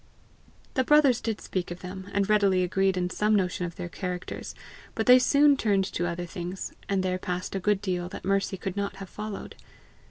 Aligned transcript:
The 0.73 0.83
brothers 0.83 1.21
did 1.21 1.39
speak 1.41 1.69
of 1.69 1.81
them, 1.81 2.09
and 2.11 2.27
readily 2.27 2.63
agreed 2.63 2.97
in 2.97 3.11
some 3.11 3.35
notion 3.35 3.67
of 3.67 3.75
their 3.75 3.87
characters; 3.87 4.55
but 4.95 5.05
they 5.05 5.19
soon 5.19 5.55
turned 5.55 5.83
to 5.93 6.07
other 6.07 6.25
things, 6.25 6.73
and 6.89 7.03
there 7.03 7.19
passed 7.19 7.53
a 7.53 7.59
good 7.59 7.83
deal 7.83 8.09
that 8.09 8.25
Mercy 8.25 8.57
could 8.57 8.75
not 8.75 8.95
have 8.95 9.09
followed. 9.09 9.53